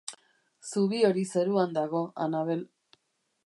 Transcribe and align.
Zubi 0.69 1.03
hori 1.11 1.25
zeruan 1.35 1.77
dago, 1.77 2.01
Annabel. 2.27 2.65